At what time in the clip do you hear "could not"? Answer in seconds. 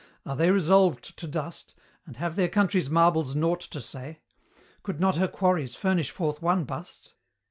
4.81-5.17